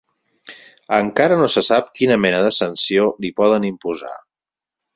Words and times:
Encara 0.99 1.37
no 1.41 1.49
se 1.57 1.63
sap 1.67 1.93
quina 1.99 2.17
mena 2.23 2.41
de 2.47 2.55
sanció 2.63 3.07
li 3.27 3.33
poden 3.43 3.71
imposar. 3.73 4.19